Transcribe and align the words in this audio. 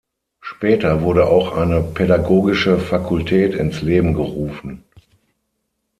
Später 0.39 1.03
wurde 1.03 1.27
auch 1.27 1.55
eine 1.55 1.83
pädagogische 1.83 2.79
Fakultät 2.79 3.53
ins 3.53 3.83
Leben 3.83 4.15
gerufen. 4.15 4.83